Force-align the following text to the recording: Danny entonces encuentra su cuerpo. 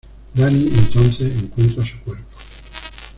Danny 0.35 0.65
entonces 0.67 1.39
encuentra 1.43 1.85
su 1.85 1.99
cuerpo. 1.99 2.35